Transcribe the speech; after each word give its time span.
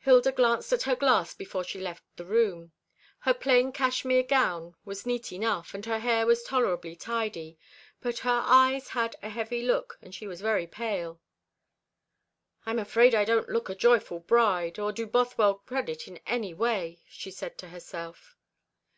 Hilda 0.00 0.30
glanced 0.30 0.74
at 0.74 0.82
her 0.82 0.94
glass 0.94 1.32
before 1.32 1.64
she 1.64 1.80
left 1.80 2.04
the 2.18 2.24
room. 2.26 2.72
Her 3.20 3.32
plain 3.32 3.72
cashmere 3.72 4.22
gown 4.24 4.74
was 4.84 5.06
neat 5.06 5.32
enough, 5.32 5.72
and 5.72 5.86
her 5.86 6.00
hair 6.00 6.26
was 6.26 6.42
tolerably 6.42 6.94
tidy, 6.94 7.58
but 8.02 8.18
her 8.18 8.42
eyes 8.44 8.88
had 8.88 9.16
a 9.22 9.30
heavy 9.30 9.62
look, 9.62 9.96
and 10.02 10.14
she 10.14 10.26
was 10.26 10.42
very 10.42 10.66
pale. 10.66 11.22
"I'm 12.66 12.78
afraid 12.78 13.14
I 13.14 13.24
don't 13.24 13.48
look 13.48 13.70
a 13.70 13.74
joyful 13.74 14.18
bride, 14.18 14.78
or 14.78 14.92
do 14.92 15.06
Bothwell 15.06 15.54
credit 15.64 16.06
in 16.06 16.18
any 16.26 16.52
way," 16.52 17.00
she 17.08 17.30
said 17.30 17.56
to 17.56 17.68
herself. 17.68 18.36